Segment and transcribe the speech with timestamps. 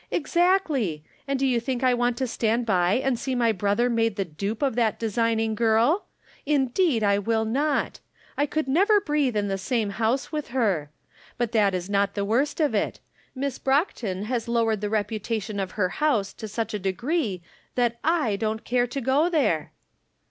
[0.09, 1.03] "Exactly!
[1.27, 4.25] And do you think I want to stand by and see my brother made the
[4.25, 6.05] dupe of that de signing girl?
[6.43, 7.99] Indeed I will not!
[8.35, 10.89] I could never breathe in the same house with her.
[11.37, 12.99] But that is not the worst of it:
[13.35, 17.43] Miss Brockton has lowered the reputation of her house to such a degree
[17.75, 19.71] that J don't care to go there."